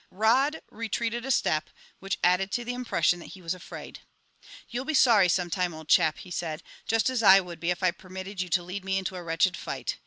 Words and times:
Rod 0.09 0.61
retreated 0.71 1.25
a 1.25 1.29
step, 1.29 1.69
which 1.99 2.17
added 2.23 2.51
to 2.53 2.65
the 2.65 2.73
impression 2.73 3.19
that 3.19 3.27
he 3.37 3.41
was 3.43 3.53
afraid. 3.53 3.99
"You'll 4.67 4.83
be 4.83 4.95
sorry 4.95 5.29
some 5.29 5.51
time, 5.51 5.75
old 5.75 5.89
chap," 5.89 6.17
he 6.17 6.31
said, 6.31 6.63
"just 6.87 7.07
as 7.07 7.21
I 7.21 7.39
would 7.39 7.59
be 7.59 7.69
if 7.69 7.83
I 7.83 7.91
permitted 7.91 8.41
you 8.41 8.49
to 8.49 8.63
lead 8.63 8.83
me 8.83 8.97
into 8.97 9.15
a 9.15 9.21
wretched 9.21 9.55
fight. 9.55 9.97